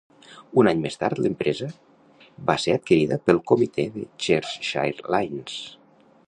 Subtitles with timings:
[0.59, 1.67] Un any més tard, l'empresa
[2.47, 5.61] va ser adquirida pel comitè de Cheshire Lines.